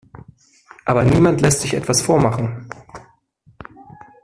[0.85, 2.67] Aber niemand lässt sich etwas vormachen!